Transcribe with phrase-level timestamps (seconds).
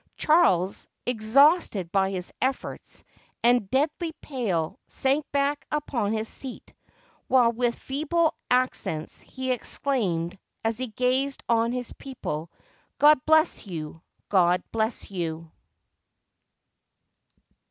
[0.17, 3.03] Charles, exhausted by his efforts,
[3.43, 6.73] and deadly pale, sank back upon his seat;
[7.27, 12.49] while, with feeble accents, he exclaimed, as he gazed on his people,
[12.97, 14.01] "God bless you!
[14.27, 15.51] God bless you